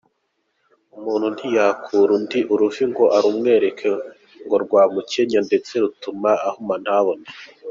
[0.97, 3.89] Umuntu ntiyakura undi uruvi ngo arumwereke,
[4.45, 7.25] ngo rwamukenya ndetse rutuma ahuma ntabone.